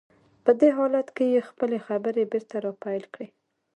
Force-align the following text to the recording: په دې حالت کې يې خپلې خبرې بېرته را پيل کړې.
په 0.43 0.51
دې 0.59 0.69
حالت 0.77 1.07
کې 1.15 1.25
يې 1.33 1.41
خپلې 1.49 1.77
خبرې 1.87 2.23
بېرته 2.31 2.55
را 2.65 2.71
پيل 2.83 3.03
کړې. 3.13 3.27